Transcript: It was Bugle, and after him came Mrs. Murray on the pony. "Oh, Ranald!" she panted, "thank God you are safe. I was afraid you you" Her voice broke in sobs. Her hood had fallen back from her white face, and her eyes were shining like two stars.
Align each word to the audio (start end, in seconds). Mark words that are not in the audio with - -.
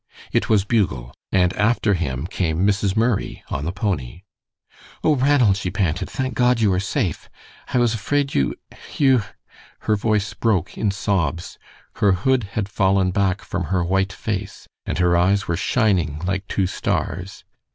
It 0.31 0.49
was 0.49 0.65
Bugle, 0.65 1.13
and 1.31 1.53
after 1.53 1.93
him 1.93 2.25
came 2.25 2.65
Mrs. 2.65 2.97
Murray 2.97 3.43
on 3.49 3.65
the 3.65 3.71
pony. 3.71 4.23
"Oh, 5.03 5.15
Ranald!" 5.15 5.57
she 5.57 5.69
panted, 5.69 6.09
"thank 6.09 6.33
God 6.33 6.59
you 6.59 6.73
are 6.73 6.79
safe. 6.79 7.29
I 7.67 7.77
was 7.77 7.93
afraid 7.93 8.33
you 8.33 8.55
you" 8.97 9.21
Her 9.81 9.95
voice 9.95 10.33
broke 10.33 10.75
in 10.75 10.89
sobs. 10.89 11.59
Her 11.97 12.13
hood 12.13 12.45
had 12.53 12.67
fallen 12.67 13.11
back 13.11 13.43
from 13.43 13.65
her 13.65 13.83
white 13.83 14.11
face, 14.11 14.67
and 14.87 14.97
her 14.97 15.15
eyes 15.15 15.47
were 15.47 15.55
shining 15.55 16.17
like 16.25 16.47
two 16.47 16.65
stars. 16.65 17.43